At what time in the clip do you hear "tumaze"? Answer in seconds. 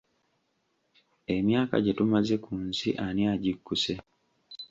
1.97-2.35